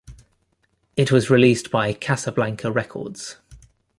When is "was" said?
1.11-1.29